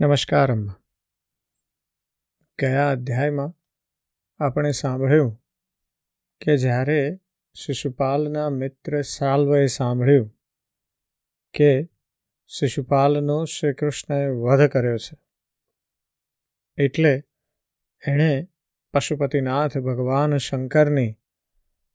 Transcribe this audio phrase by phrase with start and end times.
[0.00, 0.74] નમસ્કાર અમ્મા
[2.58, 3.52] ગયા અધ્યાયમાં
[4.40, 5.32] આપણે સાંભળ્યું
[6.40, 7.20] કે જ્યારે
[7.54, 10.28] શિશુપાલના મિત્ર સાલ્વએ સાંભળ્યું
[11.54, 11.70] કે
[12.46, 15.16] શિશુપાલનો શ્રી કૃષ્ણએ વધ કર્યો છે,
[16.78, 17.24] એટલે
[18.06, 18.48] એણે
[18.94, 21.12] પશુપતિનાથ ભગવાન શંકરની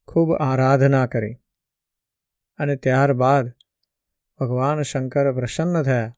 [0.07, 1.37] ખૂબ આરાધના કરી
[2.59, 3.53] અને ત્યારબાદ
[4.39, 6.15] ભગવાન શંકર પ્રસન્ન થયા.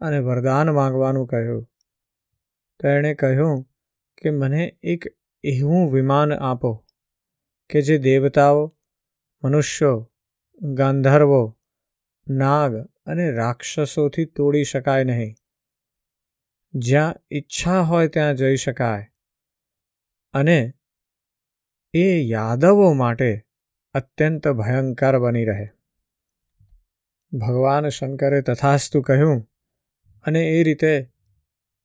[0.00, 1.64] અને વરદાન માંગવાનું કહ્યું.
[2.80, 3.62] તો એણે કહ્યું
[4.22, 5.04] કે મને એક
[5.42, 6.86] એવું વિમાન આપો
[7.70, 8.76] કે જે દેવતાઓ,
[9.44, 10.12] મનુષ્યો,
[10.62, 11.58] ગાંધર્વો,
[12.28, 12.76] નાગ
[13.06, 15.34] અને રાક્ષસોથી તોડી શકાય નહીં.
[16.74, 19.06] જ્યાં ઈચ્છા હોય ત્યાં જઈ શકાય.
[20.32, 20.72] અને
[21.94, 23.46] એ યાદવો માટે
[23.94, 25.68] અત્યંત ભયંકર બની રહે.
[27.32, 29.49] ભગવાન શંકરે તથાસ્તુ કહ્યું
[30.22, 31.10] અને એ રીતે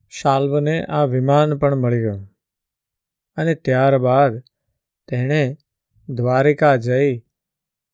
[0.08, 2.36] શાલ્વને આ વિમાન પણ મળી ગયું.
[3.36, 4.42] અને ત્યારબાદ
[5.08, 5.56] તેણે
[6.08, 7.18] દ્વારિકા જઈ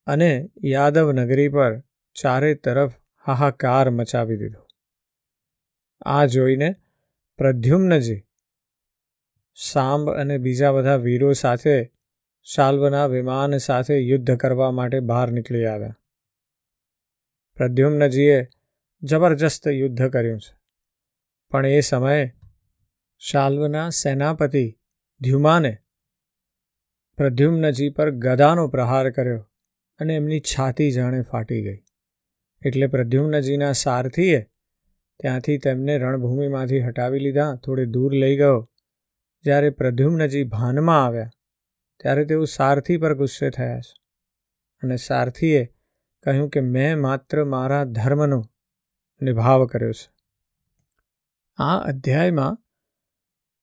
[0.07, 1.81] અને યાદવ નગરી પર
[2.15, 2.93] ચારે તરફ
[3.27, 4.67] હાહાકાર મચાવી દીધો.
[6.03, 6.75] આ જોઈને
[7.37, 8.25] પ્રદ્યુમ્નજી
[9.55, 11.93] સાંબ અને બીજા બધા વીરો સાથે
[12.45, 15.97] શાલ્વના વિમાન સાથે યુદ્ધ કરવા માટે બહાર નીકળી આવ્યા.
[17.57, 18.48] પ્રદ્યુમ્નજીએ
[19.03, 20.56] જબરજસ્ત યુદ્ધ કર્યું છે.
[21.50, 22.34] પણ એ સમયે
[23.19, 24.78] શાલ્વના સેનાપતિ
[25.20, 25.77] ધ્યુમાને
[27.17, 29.48] પ્રદ્યુમ્નજી પર ગદાનો પ્રહાર કર્યો
[30.00, 31.83] અને એમની છાતી જાણે ફાટી ગઈ.
[32.67, 34.41] એટલે પ્રદ્યુમ્નજીના સારથીએ
[35.20, 38.70] ત્યાંથી તેમને રણભૂમિમાંથી હટાવી લીધા, થોડે દૂર લઈ ગયો.
[39.45, 41.30] જ્યારે પ્રદ્યુમ્નજી ભાનમાં આવ્યા,
[42.00, 43.95] ત્યારે તેઓ સારથી પર ગુસ્સે થયા છે
[44.83, 45.64] અને સારથીએ
[46.23, 48.42] કહ્યું કે, મેં માત્ર મારા ધર્મનો
[49.23, 50.12] નિભાવ કર્યો છે.
[51.56, 52.59] આ અધ્યાયમાં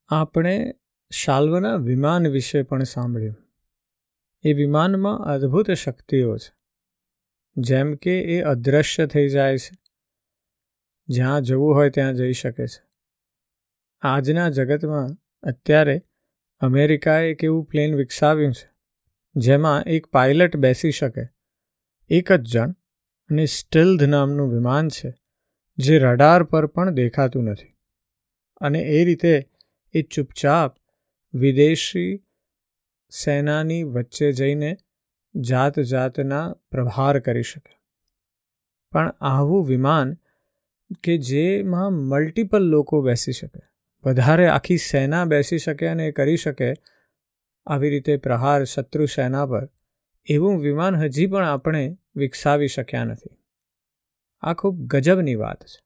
[0.08, 0.76] આપણે
[1.12, 3.36] શાલ્વના વિમાન વિશે પણ સાંભળ્યું.
[4.42, 6.56] એ વિમાનમાં અદ્ભુત શક્તિઓ છે.
[7.58, 9.78] જેમ કે એ અદૃશ્ય થઈ જાય છે.
[11.08, 12.90] જ્યાં જવું હોય ત્યાં જઈ શકે છે.
[14.02, 15.10] આજના જગતમાં
[15.44, 16.06] અત્યારે
[16.60, 18.72] અમેરિકાએ એક એવું પ્લેન વિકસાવ્યું છે,
[19.36, 21.22] જેમાં એક પાયલટ બેસી શકે.
[22.10, 22.72] એક જ જણ
[23.30, 25.19] અને સ્ટિલ્ધ નામનું વિમાન છે.
[25.80, 27.76] જે રડાર પર પણ દેખાતું નથી.
[28.62, 29.50] અને એ રીતે
[29.94, 30.76] એ ચૂપચાપ
[31.34, 32.24] વિદેશી
[33.12, 34.78] સેનાની વચ્ચે જઈને
[35.36, 37.80] જાત જાતના પ્રહાર કરી શકે.
[38.92, 40.18] પણ આવું વિમાન
[41.04, 43.62] કે જેમાં મલ્ટિપલ લોકો બેસી શકે,
[44.04, 46.74] વધારે આખી સેના બેસી શકે અને એ કરી શકે,
[47.66, 49.70] આવી રીતે પ્રહાર શત્રુ સેના પર,
[50.26, 53.39] એવું વિમાન હજી પણ આપણે વિકસાવી શક્યા નથી.
[54.42, 55.80] આ ખૂબ ગજબની વાત છે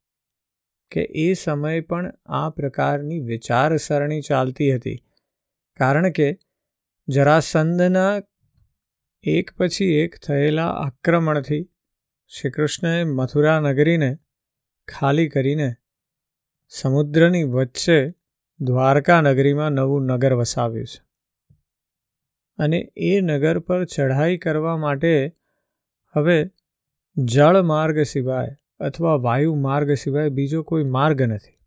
[0.92, 5.04] કે એ સમયે પણ આ પ્રકારની વિચારસરણી ચાલતી હતી.
[5.76, 6.40] કારણ કે
[7.08, 8.22] જરાસંધના
[9.24, 11.70] એક પછી એક થયેલા આક્રમણથી
[12.28, 14.18] શ્રીકૃષ્ણએ મથુરા નગરીને
[14.88, 15.76] ખાલી કરીને
[16.70, 18.14] સમુદ્રની વચ્ચે
[18.60, 21.04] દ્વારકા નગરીમાં નવું નગર વસાવ્યું છે.
[22.58, 25.36] અને એ નગર પર ચઢાઈ કરવા માટે
[26.16, 26.52] હવે
[27.18, 31.58] જળ માર્ગ સિવાય અથવા વાયુ માર્ગ સિવાય બીજો કોઈ માર્ગ નથી.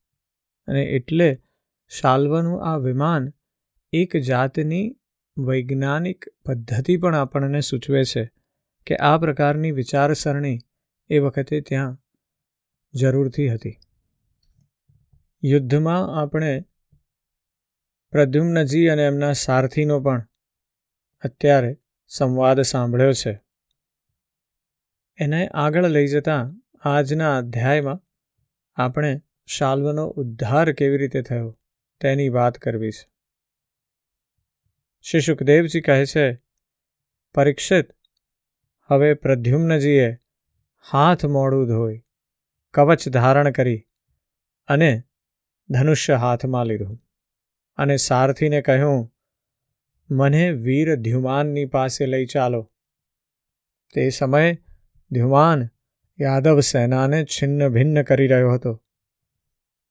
[0.66, 1.42] અને એટલે
[1.88, 3.32] શાલ્વનું આ વિમાન
[3.92, 4.96] એક જાતની
[5.38, 8.32] વૈજ્ઞાનિક પદ્ધતિ પણ આપણને સૂચવે છે
[8.86, 10.58] કે આ પ્રકારની વિચારસરણી
[11.08, 11.98] એ વખતે ત્યાં
[12.94, 13.78] જરૂરથી હતી.
[15.44, 16.64] યુદ્ધમાં આપણે
[18.10, 20.26] પ્રદ્યુમ્નજી અને એમના સારથીનો પણ
[21.20, 21.78] અત્યારે
[22.08, 23.45] સંવાદ સાંભળ્યો છે.
[25.18, 28.00] એને આગળ લઈ જતા આજના અધ્યાયમાં
[28.76, 31.58] આપણે શાલ્વનો ઉદ્ધાર કેવી રીતે થયો
[32.00, 33.10] તેની વાત કરવી છે.
[35.02, 36.42] શ્રી સુખદેવજી કહે છે,
[37.34, 37.92] પરીક્ષિત,
[38.90, 40.18] હવે પ્રદ્યુમ્નજીએ
[40.92, 42.04] હાથ મોડું ધોઈ,
[42.74, 43.86] કવચ ધારણ કરી
[44.68, 45.02] અને
[45.68, 47.02] ધનુષ્ય હાથમાં લીધું
[47.76, 49.12] અને સારથીને કહ્યું,
[50.10, 52.72] મને વીર ધ્યુમાનની પાસે લઈ ચાલો
[53.94, 54.62] તે સમયે
[55.12, 55.68] ધ્યુમાન
[56.20, 58.82] યાદવ સેનાને છિન્ન ભિન્ન કરી રહ્યો હતો.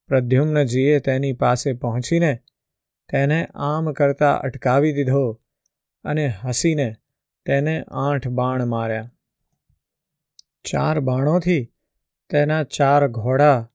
[0.08, 2.38] પ્રદ્યુમ્નજીએ તેની પાસે પહોંચીને
[3.08, 5.42] તેને આમ કરતા અટકાવી દીધો
[6.04, 6.94] અને હસીને
[7.46, 9.10] તેને આઠ બાણ માર્યા.
[10.64, 11.72] ચાર બાણોથી
[12.30, 13.72] તેના ચાર ઘોડા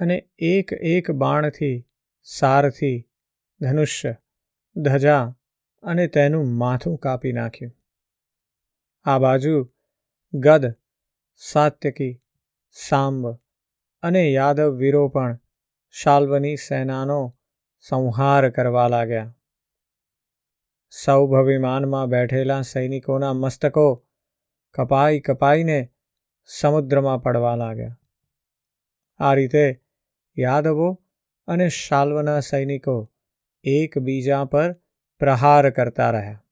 [0.00, 1.88] અને એક એક બાણથી
[2.22, 3.08] સારથી
[3.60, 4.16] ધનુષ્ય,
[4.76, 5.36] ધજા
[5.82, 7.72] અને તેનું માથું કાપી નાખ્યું.
[9.04, 9.70] આ બાજુ
[10.34, 10.74] ગદ,
[11.36, 12.22] સાત્યકી,
[12.72, 13.28] સાંબ
[14.02, 15.38] અને યાદવ વીરો પણ
[15.90, 17.36] શાલ્વની સેનાનો
[17.80, 19.34] સંહાર કરવા લાગ્યા.
[20.90, 24.06] સૌભવિમાનમાં બેઠેલા સૈનિકોના મસ્તકો
[24.74, 25.92] કપાઈ કપાઈને
[26.46, 28.00] સમુદ્રમાં પડવા લાગ્યા.
[29.18, 29.82] આ રીતે
[30.38, 31.02] યાદવો
[31.46, 33.12] અને શાલ્વના સૈનિકો
[33.64, 34.72] એકબીજા પર
[35.18, 36.44] પ્રહાર કરતા રહ્યા.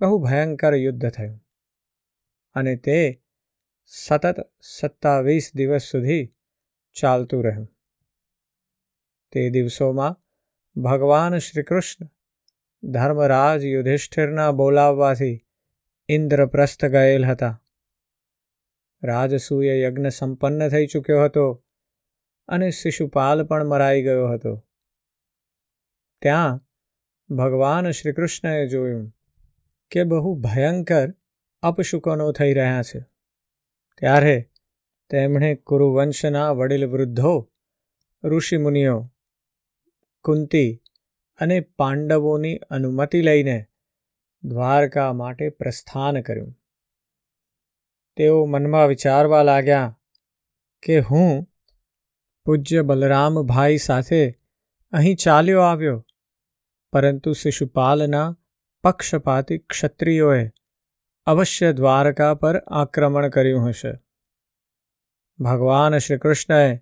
[0.00, 1.43] બહુ ભયંકર યુદ્ધ થયું.
[2.54, 3.22] અને તે
[3.84, 6.34] સતત સત્તાવીસ દિવસ સુધી
[6.92, 7.76] ચાલતું રહ્યું.
[9.32, 10.20] તે દિવસોમાં
[10.82, 12.08] ભગવાન શ્રીકૃષ્ણ
[12.90, 15.46] ધર્મરાજ યુધિષ્ઠિરના બોલાવવાથી
[16.08, 17.62] ઇન્દ્રપ્રસ્થ ગયેલ હતા.
[19.02, 21.64] રાજસૂય યજ્ઞ સંપન્ન થઈ ચૂક્યો હતો
[22.48, 24.66] અને શિશુપાલ પણ મરાઈ ગયો હતો.
[26.22, 26.60] ત્યાં
[27.34, 29.14] ભગવાન શ્રીકૃષ્ણએ જોયું
[29.90, 31.14] કે બહુ ભયંકર
[31.64, 33.00] અપશુકનો થઈ રહ્યા છે.
[33.96, 34.36] ત્યારે
[35.10, 37.34] તેમણે કુરુવંશના વડીલ વૃદ્ધો
[38.24, 38.96] ઋષિમુનિઓ,
[40.24, 40.70] કુંતી
[41.40, 43.56] અને પાંડવોની અનુમતિ લઈને
[44.42, 46.52] દ્વારકા માટે પ્રસ્થાન કર્યું.
[48.16, 49.98] તેઓ મનમાં વિચારવા લાગ્યા
[50.82, 51.44] કે હું
[52.46, 54.20] પૂજ્ય બલરામભાઈ સાથે
[54.92, 56.06] અહીં ચાલ્યો આવ્યો,
[56.92, 58.26] પરંતુ શિશુપાલના
[58.84, 60.44] પક્ષપાતી ક્ષત્રિયોએ
[61.26, 63.92] અવશ્ય દ્વારકા પર આક્રમણ કર્યું હશે.
[65.38, 66.80] ભગવાન શ્રી કૃષ્ણએ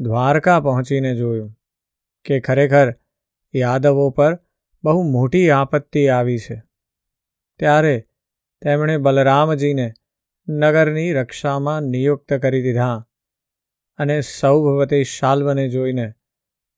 [0.00, 1.58] દ્વારકા પહોંચીને જોયું
[2.24, 2.94] કે ખરેખર
[3.54, 4.38] યાદવો પર
[4.84, 6.62] બહુ મોટી આપત્તિ આવી છે.
[7.58, 8.08] ત્યારે
[8.62, 9.92] તેમણે બલરામજીને
[10.48, 13.08] નગરની રક્ષામાં નિયુક્ત કરી દીધા
[13.98, 16.12] અને સૌભવતી શાલ્વને જોઈને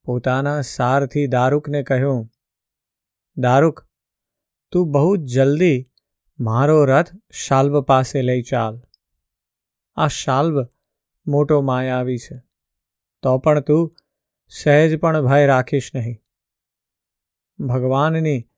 [0.04, 2.30] પોતાના સારથી દારૂકને કહ્યું,
[3.36, 3.86] દારૂક,
[4.72, 5.87] તું બહુ જલ્દી
[6.40, 8.82] મારો રથ શાલ્વ પાસે લઈ ચાલ.
[9.96, 10.66] આ શાલ્વ
[11.26, 12.42] મોટો માયાવી છે.
[13.22, 13.96] તો પણ તું
[14.48, 16.18] સહેજ પણ ભય રાખીશ નહીં.
[17.66, 18.48] ભગવાનની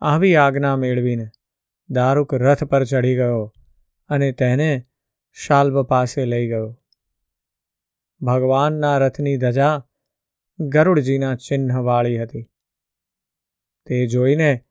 [0.00, 1.30] આવી આજ્ઞા મેળવીને
[1.90, 3.52] દારૂક રથ પર ચઢી ગયો
[4.08, 4.86] અને તેને
[5.32, 6.80] શાલ્વ પાસે લઈ ગયો.
[8.20, 9.84] ભગવાનના રથની ધજા
[10.58, 12.50] ગરુડજીના ચિહ્નવાળી હતી.
[13.86, 14.64] તે જોઈને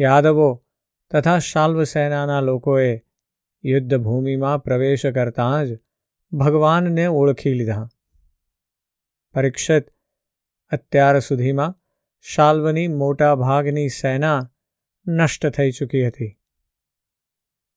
[0.00, 0.66] યાદવો
[1.10, 3.02] તથા શાલ્વ સેનાના લોકોએ
[3.64, 5.78] યુદ્ધભૂમિમાં પ્રવેશ કરતાં જ
[6.32, 7.88] ભગવાનને ઓળખી લીધા.
[9.34, 9.86] પરીક્ષિત
[10.70, 11.74] અત્યાર સુધીમાં
[12.20, 14.50] શાલ્વની મોટા ભાગની સેના
[15.06, 16.38] નષ્ટ થઈ ચૂકી હતી.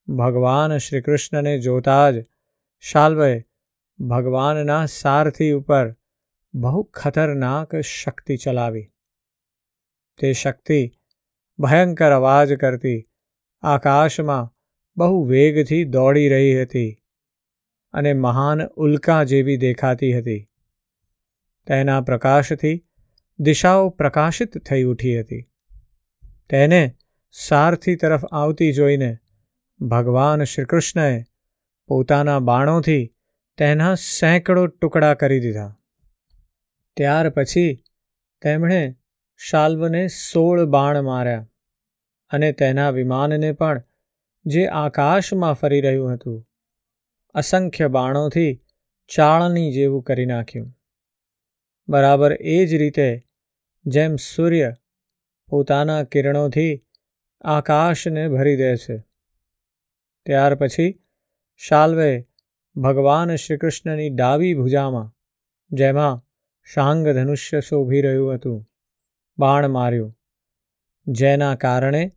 [0.08, 2.14] ભગવાન શ્રીકૃષ્ણને જોતા જ
[2.80, 3.44] શાલ્વએ
[3.98, 5.94] ભગવાનના સારથી ઉપર
[6.54, 8.90] બહુ ખતરનાક શક્તિ ચલાવી.
[10.18, 10.92] તે શક્તિ
[11.58, 13.04] ભયંકર અવાજ કરતી
[13.64, 14.50] આકાશમાં
[14.96, 16.98] બહુ વેગથી દોડી રહી હતી
[17.92, 20.50] અને મહાન ઉલ્કા જેવી દેખાતી હતી.
[21.66, 22.86] તેના પ્રકાશથી
[23.38, 25.50] દિશાઓ પ્રકાશિત થઈ ઉઠી હતી.
[26.50, 26.96] તેને
[27.30, 29.18] સારથી તરફ આવતી જોઈને
[29.80, 31.24] ભગવાન શ્રીકૃષ્ણએ
[31.86, 33.14] પોતાના બાણોથી
[33.56, 35.78] તેના સેંકડો ટુકડા કરી દીધા.
[36.96, 37.82] ત્યાર પછી
[38.42, 38.96] તેમણે
[39.36, 41.46] શાલ્વને સોળ બાણ માર્યા.
[42.34, 43.82] અને તેના વિમાનને પણ,
[44.46, 46.46] જે આકાશમાં ફરી રહ્યું હતું,
[47.34, 48.62] અસંખ્ય બાણોથી
[49.16, 50.72] ચાળણી જેવું કરી નાખ્યું.
[51.88, 53.26] બરાબર એ જ રીતે,
[53.86, 54.74] જેમ સૂર્ય
[55.48, 56.84] પોતાના કિરણોથી
[57.40, 58.98] આકાશને ભરી દે છે.
[60.26, 61.02] ત્યાર પછી,
[61.56, 62.26] શાલ્વે
[62.76, 65.14] ભગવાન શ્રીકૃષ્ણની ડાબી ભુજામાં,
[65.70, 66.22] જેમાં
[66.74, 68.66] શાંગ ધનુષ્ય શોભી રહ્યું હતું,
[69.38, 70.18] બાણ માર્યું,
[71.06, 72.12] જેના કારણે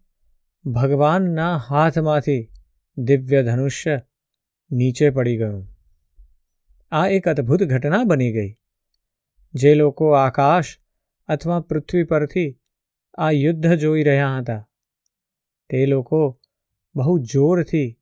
[0.67, 2.51] ભગવાનના હાથમાંથી
[2.97, 4.01] દિવ્ય ધનુષ્ય
[4.71, 5.67] નીચે પડી ગયું.
[6.91, 8.57] આ એક અદ્ભુત ઘટના બની ગઈ.
[9.53, 10.65] જે લોકો આકાશ
[11.27, 12.59] અથવા પૃથ્વી પરથી
[13.17, 14.69] આ યુદ્ધ જોઈ રહ્યા હતા.
[15.69, 16.39] તે લોકો
[16.95, 18.00] બહુ જોરથી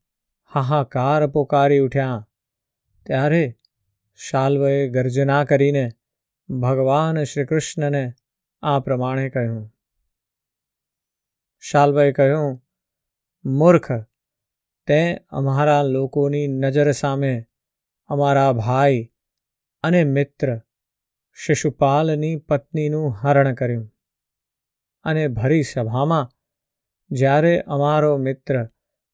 [0.53, 2.27] હાહાકાર પોકારી ઉઠ્યા.
[3.05, 3.57] ત્યારે
[4.15, 5.91] શાલ્વએ ગર્જના કરીને
[6.49, 8.13] ભગવાન શ્રીકૃષ્ણને
[8.61, 9.74] આ પ્રમાણે કહ્યું.
[11.71, 12.61] શાલ્વએ કહ્યું,
[13.45, 13.91] મૂર્ખ,
[14.87, 17.45] તે અમારા લોકોની નજર સામે
[18.07, 19.11] અમારા ભાઈ
[19.83, 20.61] અને મિત્ર
[21.33, 23.91] શિશુપાલની પત્નીનું હરણ કર્યું
[25.03, 26.31] અને ભરી સભામાં
[27.11, 28.69] જ્યારે અમારો મિત્ર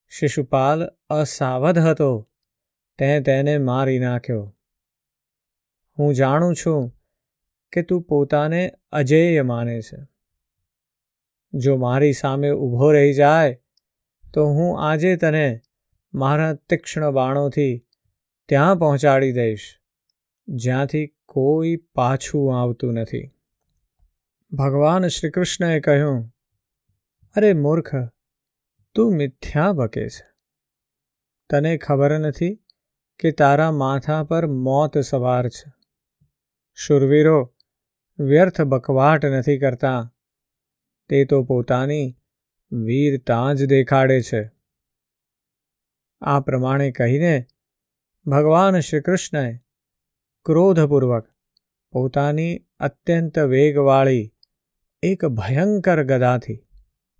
[0.10, 2.30] શિશુપાલ અસાવધ હતો,
[2.98, 4.58] તે તેને મારી નાખ્યો.
[5.98, 6.98] હું જાણું છું
[7.72, 9.98] કે તું પોતાને અજેય માને છે.
[11.54, 13.62] જો મારી સામે ઊભો રહી જાય,
[14.34, 15.62] તો હું આજે તને
[16.14, 17.86] મારા તીક્ષ્ણ બાણોથી
[18.50, 19.80] ત્યાં પહોંચાડી દઈશ,
[20.48, 23.32] જ્યાંથી કોઈ પાછું આવતું નથી.
[24.52, 26.34] ભગવાન શ્રી કૃષ્ણએ કહ્યું,
[27.36, 27.92] અરે મૂર્ખ,
[28.96, 30.32] તું મિથ્યા બકે છે
[31.50, 32.60] તને ખબર નથી
[33.20, 35.74] કે તારા માથા પર મોત સવાર છે.
[36.74, 37.54] શુરવીરો
[38.20, 40.14] વ્યર્થ બકવાટ નથી કરતા.
[41.12, 42.18] તે તો પોતાની
[42.72, 44.52] વીરતા જ દેખાડે છે.
[46.22, 47.46] આ પ્રમાણે કહીને
[48.26, 49.60] ભગવાન શ્રીકૃષ્ણએ
[50.46, 51.28] ક્રોધપૂર્વક
[51.92, 54.34] પોતાની અત્યંત વેગવાળી,
[55.04, 56.68] એક ભયંકર ગદાથી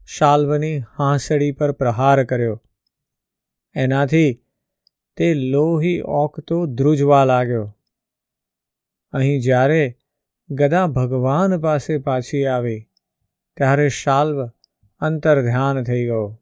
[0.06, 2.64] શાલ્વની હાંસડી પર પ્રહાર કર્યો.
[3.76, 4.44] એનાથી
[5.18, 7.78] તે લોહી ઓકતો ધ્રુજવા લાગ્યો.
[9.12, 9.98] અહીં જ્યારે
[10.50, 12.91] ગદા ભગવાન પાસે પાછી આવી
[13.58, 14.48] ત્યારે શાલ્વ
[15.02, 16.42] અંતર ધ્યાન થઈ ગયો.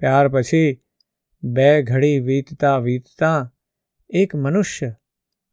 [0.00, 0.82] ત્યાર પછી
[1.42, 3.54] બે ઘડી વીતતા વીતતા
[4.10, 4.94] એક મનુષ્ય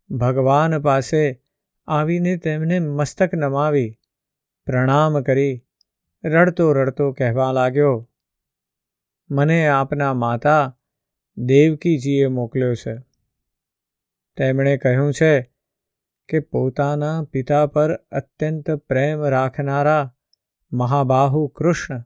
[0.10, 1.24] ભગવાન પાસે
[1.88, 4.00] આવીને તેમને મસ્તક નમાવી,
[4.66, 5.66] પ્રણામ કરી,
[6.24, 8.10] રડતો રડતો કહેવા લાગ્યો,
[9.30, 10.78] મને આપના માતા
[11.38, 12.96] દેવકીજીએ મોકલ્યો છે.
[14.38, 15.34] તેમણે કહ્યું છે
[16.30, 20.16] કે પોતાના પિતા પર અત્યંત પ્રેમ રાખનારા
[20.72, 22.04] મહાબાહુ કૃષ્ણ.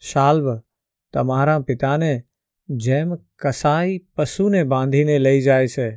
[0.00, 0.60] શાલ્વ,
[1.12, 2.24] તમારા પિતાને
[2.68, 5.96] જેમ કસાઈ પશુને બાંધીને લઈ જાય છે,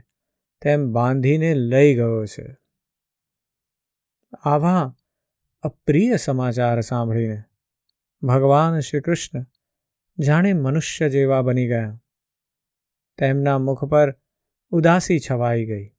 [0.61, 2.57] તેમ બાંધીને લઈ ગયો છે.
[4.39, 4.95] આવા
[5.61, 7.43] અપ્રિય સમાચાર સાંભળીને
[8.23, 9.45] ભગવાન શ્રી કૃષ્ણ
[10.19, 12.01] જાણે મનુષ્ય જેવા બની ગયા.
[13.17, 14.15] તેમના મુખ પર
[14.69, 15.89] ઉદાસી છવાઈ ગઈ.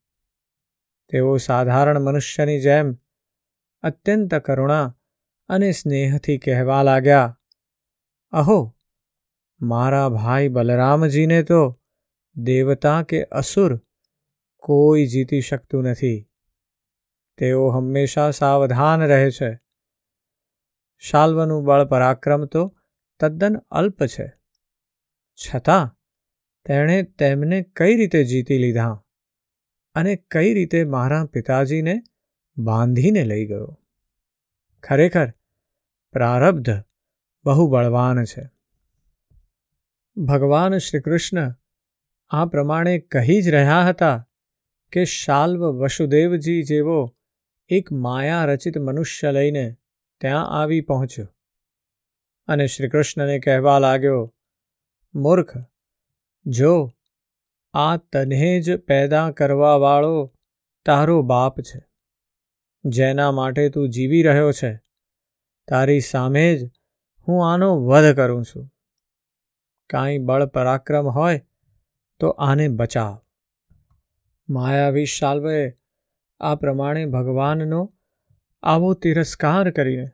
[1.09, 2.97] તેઓ સાધારણ મનુષ્યની જેમ
[3.81, 4.98] અત્યંત કરુણા
[5.49, 7.39] અને સ્નેહથી કહેવા લાગ્યા,
[8.31, 8.77] અહો,
[9.61, 11.81] મારા ભાઈ બલરામજીને તો
[12.35, 13.81] દેવતા કે અસુર
[14.57, 16.29] કોઈ જીતી શકતું નથી.
[17.37, 19.59] તેઓ હંમેશા સાવધાન રહે છે.
[20.97, 22.77] શાલ્વનું બળ પરાક્રમ તો
[23.19, 24.33] તદ્દન અલ્પ છે.
[25.37, 25.95] છતાં
[26.65, 29.05] તેણે તેમને કઈ રીતે જીતી લીધા
[29.95, 32.01] અને કઈ રીતે મારા પિતાજીને
[32.57, 33.79] બાંધીને લઈ ગયો?
[34.83, 35.33] ખરેખર
[36.11, 36.69] પ્રારબ્ધ
[37.45, 38.49] બહુ બળવાન છે.
[40.17, 41.53] ભગવાન શ્રીકૃષ્ણ
[42.29, 44.27] આ પ્રમાણે કહી જ રહ્યા હતા
[44.91, 47.15] કે શાલ્વ વસુદેવજી જેવો
[47.69, 49.75] એક માયા રચિત મનુષ્ય લઈને
[50.21, 51.27] ત્યાં આવી પહોંચ્યો.
[52.47, 54.33] અને શ્રીકૃષ્ણને કહેવા લાગ્યો,
[55.15, 55.57] મૂર્ખ,
[56.45, 56.91] જો
[57.73, 60.33] આ તને જ પેદા કરવાવાળો
[60.85, 61.85] તારો બાપ છે,
[62.85, 64.88] જેના માટે તું જીવી રહ્યો છે
[65.69, 66.71] તારી સામે જ
[67.27, 68.71] હું આનો વધ કરું છું.
[69.89, 71.45] કાંઈ બળ પરાક્રમ હોય
[72.19, 73.19] તો આને બચાવ.
[74.49, 75.73] માયાવી શાલ્વે
[76.39, 77.93] આ પ્રમાણે ભગવાનનો
[78.63, 80.11] આવો તિરસ્કાર કરીને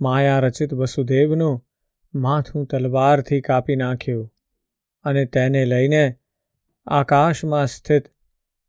[0.00, 1.66] માયા રચિત વસુદેવનું
[2.14, 4.34] માથું તલવારથી કાપી નાખ્યું
[5.04, 6.18] અને તેને લઈને
[6.86, 8.04] આકાશમાં સ્થિત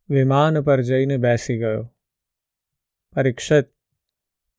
[0.09, 1.95] વિમાન પર જઈને બેસી ગયો.
[3.13, 3.65] પરીક્ષિત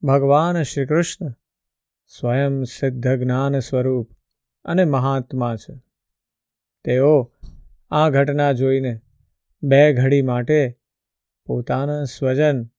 [0.03, 1.35] ભગવાન શ્રીકૃષ્ણ
[2.07, 4.11] સ્વયં સિદ્ધ જ્ઞાન સ્વરૂપ
[4.65, 5.75] અને મહાત્મા છે.
[6.85, 7.33] તેઓ
[7.91, 9.01] આ ઘટના જોઈને
[9.63, 10.79] બે ઘડી માટે
[11.47, 12.71] પોતાના સ્વજન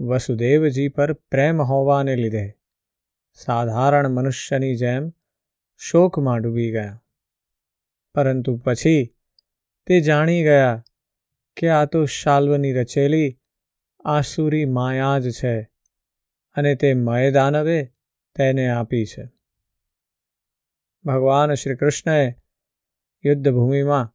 [0.00, 2.54] વસુદેવજી પર પ્રેમ હોવાને લીધે
[3.34, 5.12] સાધારણ મનુષ્યની જેમ
[5.76, 7.04] શોકમાં ડૂબી ગયા.
[8.14, 9.14] પરંતુ પછી
[9.86, 10.84] તે જાણી ગયા
[11.56, 13.38] કે આ તો શાલ્વની રચેલી
[14.04, 15.70] આસુરી માયા જ છે
[16.54, 17.93] અને તે મયદાનવે
[18.34, 19.32] તેને આપી છે.
[21.04, 22.34] ભગવાન શ્રી કૃષ્ણએ
[23.24, 24.14] યુદ્ધભૂમિમાં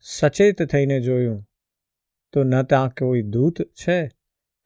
[0.00, 1.48] સચેત થઈને જોયું,
[2.32, 4.08] તો ન ત્યાં કોઈ દૂત છે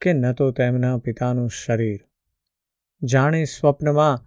[0.01, 1.99] કે ન તો તેમના પિતાનું શરીર
[3.03, 4.25] જાણે સ્વપ્નમાં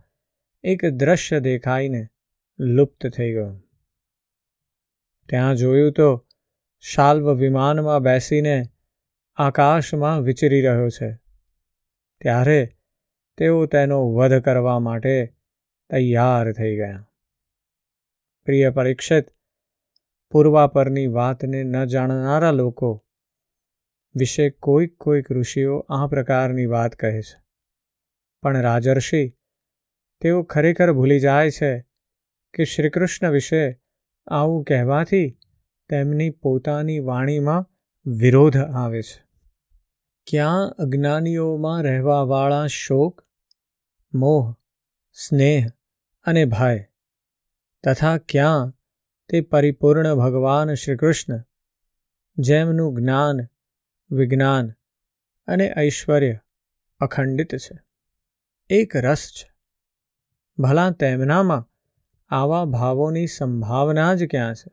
[0.63, 2.09] એક દ્રશ્ય દેખાઈને
[2.59, 3.69] લુપ્ત થઈ ગયું.
[5.29, 6.27] ત્યાં જોયું તો
[6.81, 8.65] શાલ્વ વિમાનમાં બેસીને
[9.37, 11.19] આકાશમાં વિચરી રહ્યો છે.
[12.21, 12.78] ત્યારે
[13.39, 15.35] તેઓ તેનો વધ કરવા માટે
[15.91, 17.11] તૈયાર થઈ ગયા.
[18.45, 19.25] પ્રિય પરીક્ષિત
[20.31, 23.05] પૂર્વા પરની વાતને ન જાણનારા લોકો
[24.15, 27.43] વિશે કોઈક કોઈક ઋષિઓ આ પ્રકારની વાત કહે છે.
[28.43, 29.35] પણ રાજર્ષિ,
[30.21, 31.81] તેઓ ખરેખર ભૂલી જાય છે
[32.55, 33.81] કે શ્રીકૃષ્ણ વિશે
[34.27, 35.39] આવું કહેવાથી
[35.89, 37.71] તેમની પોતાની વાણીમાં
[38.07, 39.29] વિરોધ આવે છે.
[40.31, 43.28] ક્યાં અજ્ઞાનીઓમાં રહેવાવાળા શોક
[44.19, 44.55] મોહ,
[45.13, 45.67] સ્નેહ
[46.25, 46.85] અને ભય.
[47.85, 48.73] તથા ક્યાં
[49.29, 51.45] તે પરિપૂર્ણ ભગવાન શ્રીકૃષ્ણ,
[52.39, 53.41] જેમનું જ્ઞાન,
[54.11, 54.71] વિજ્ઞાન
[55.47, 56.39] અને ઐશ્વર્ય
[57.01, 57.79] અખંડિત છે.
[58.71, 59.53] એક રસ છે.
[60.63, 61.69] ભલા તેમનામાં
[62.29, 64.73] આવા ભાવોની સંભાવના જ ક્યાં છે?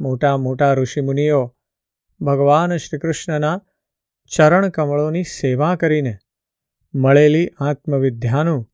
[0.00, 1.56] મોટા મોટા ઋષિમુનિઓ
[2.20, 3.60] ભગવાન શ્રીકૃષ્ણના
[4.36, 6.18] ચરણ કમળોની સેવા કરીને
[6.94, 8.72] મળેલી આત્મવિદ્યાનું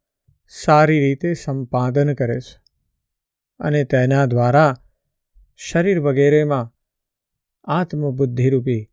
[0.49, 2.63] સારી રીતે સંપાદન કરે છે
[3.59, 4.75] અને તેના દ્વારા
[5.57, 6.73] શરીર વગેરેમાં
[7.65, 8.91] આત્મબુદ્ધિરૂપી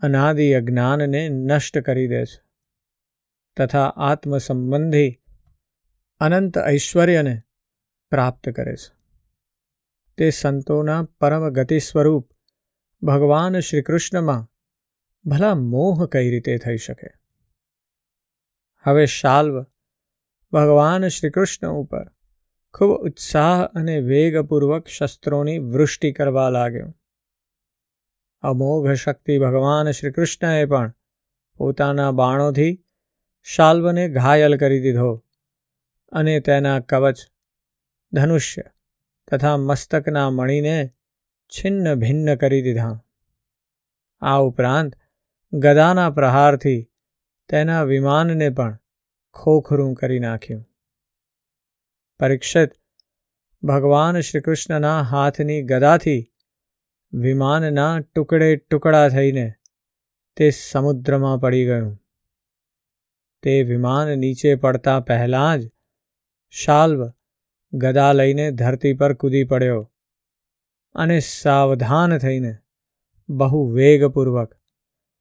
[0.00, 2.50] અનાદિ અજ્ઞાનને નષ્ટ કરી દે છે
[3.56, 5.20] તથા આત્મ સંબંધી
[6.20, 7.42] અનંત ઐશ્વર્યને
[8.10, 8.96] પ્રાપ્ત કરે છે.
[10.18, 12.30] તે સંતોના પરમ ગતિ સ્વરૂપ
[13.02, 14.52] ભગવાન શ્રીકૃષ્ણમાં
[15.24, 17.19] ભલા મોહ કઈ રીતે થઈ શકે?
[18.86, 19.62] હવે શાલ્વ,
[20.52, 22.04] ભગવાન શ્રીકૃષ્ણ ઉપર
[22.74, 26.96] ખૂબ ઉત્સાહ અને વેગપૂર્વક શસ્ત્રોની વૃષ્ટિ કરવા લાગ્યો.
[28.40, 30.94] અમોઘ શક્તિ ભગવાન શ્રીકૃષ્ણએ પણ
[31.56, 32.84] પોતાના બાણોથી
[33.42, 35.24] શાલ્વને ઘાયલ કરી દીધો
[36.12, 37.16] અને તેના કવચ,
[38.12, 38.62] ધનુષ્ય
[39.30, 40.90] તથા મસ્તકના મણીને
[41.48, 43.04] છિન્ન ભિન્ન કરી દીધા.
[44.20, 44.96] આ ઉપરાંત
[45.52, 46.89] ગદાના પ્રહારથી
[47.50, 48.78] તેના વિમાનને પણ
[49.32, 50.64] ખોખરું કરી નાખ્યું.
[52.20, 52.70] પરીક્ષિત
[53.62, 56.32] ભગવાન શ્રીકૃષ્ણના હાથની ગદાથી
[57.12, 59.52] વિમાનના ટુકડે ટુકડા થઈને
[60.36, 62.00] તે સમુદ્રમાં પડી ગયું.
[63.42, 65.70] તે વિમાન નીચે પડતા પહેલાં જ
[66.50, 67.12] શાલ્વ
[67.72, 69.92] ગદા લઈને ધરતી પર કૂદી પડ્યો
[70.94, 72.58] અને સાવધાન થઈને
[73.28, 74.54] બહુ વેગપૂર્વક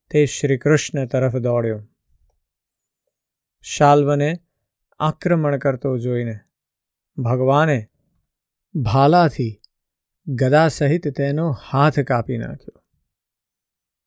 [0.10, 1.88] તે શ્રીકૃષ્ણ તરફ દોડ્યો.
[3.62, 4.40] શાલ્વને
[5.00, 6.40] આક્રમણ કરતો જોઈને
[7.18, 7.88] ભગવાને
[8.76, 9.62] ભાલાથી
[10.28, 12.84] ગદા સહિત તેનો હાથ કાપી નાખ્યો.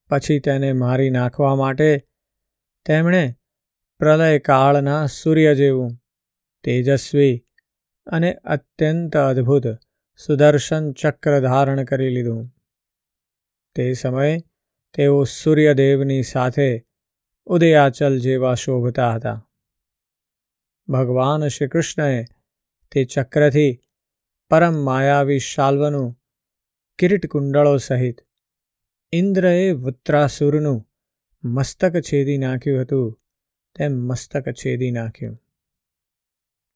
[0.09, 2.09] પછી તેને મારી નાખવા માટે
[2.85, 3.37] તેમણે
[3.99, 5.91] પ્રલય કાળના સૂર્ય જેવું
[6.65, 7.47] તેજસ્વી
[8.07, 9.63] અને અત્યંત અદ્ભુત
[10.17, 12.49] સુદર્શન ચક્ર ધારણ કરી લીધું.
[13.75, 14.39] તે સમયે
[14.95, 16.87] તેઓ સૂર્યદેવની સાથે
[17.47, 19.49] ઉદયાચલ જેવા શોભતા હતા.
[20.89, 22.25] ભગવાન શ્રી કૃષ્ણએ
[22.93, 23.81] તે ચક્રથી
[24.51, 26.21] પરમ માયાવી શાલ્વનું
[26.99, 28.21] કિરીટ કુંડળો સહિત
[29.13, 30.89] ઇન્દ્રએ વૃત્રાસુરનું
[31.45, 33.21] મસ્તક છેદી નાખ્યું હતું,
[33.75, 35.43] તેમ મસ્તક છેદી નાખ્યું.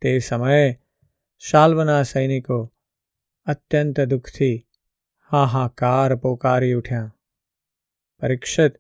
[0.01, 0.81] તે સમયે
[1.39, 2.73] શાલ્વના સૈનિકો
[3.45, 4.67] અત્યંત દુઃખથી
[5.31, 7.17] હાહાકાર પોકારી ઉઠ્યા.
[8.21, 8.73] પરીક્ષિત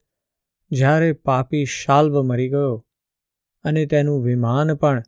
[0.70, 2.86] જ્યારે પાપી શાલ્વ મરી ગયો
[3.64, 5.02] અને તેનું વિમાન પણ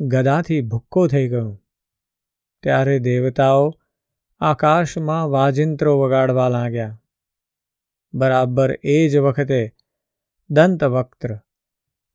[0.00, 1.64] ગદાથી ભૂક્કો થઈ ગયું.
[2.62, 3.72] ત્યારે દેવતાઓ
[4.40, 7.02] આકાશમાં વાજિંત્રો વગાડવા લાગ્યા.
[8.14, 9.74] બરાબર એ જ વખતે
[10.50, 11.38] દંતવક્ત્ર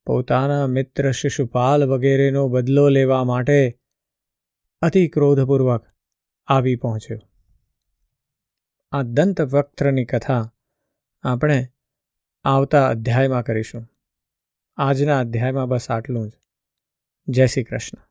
[0.06, 3.80] પોતાના મિત્ર શિશુપાલ વગેરેનો બદલો લેવા માટે
[4.82, 5.86] અતિ ક્રોધપૂર્વક
[6.48, 7.20] આવી પહોંચ્યો.
[8.92, 10.52] આ દંતવક્ત્રની કથા
[11.24, 11.68] આપણે
[12.44, 13.88] આવતા અધ્યાયમાં કરીશું.
[14.78, 16.32] આજના અધ્યાયમાં બસ આટલું જ.
[17.30, 18.09] જય શ્રી કૃષ્ણ.